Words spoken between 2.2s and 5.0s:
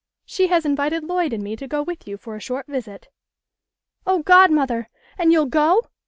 a short visit."" Oh, godmother!